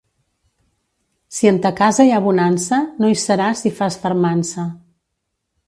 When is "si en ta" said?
1.39-1.73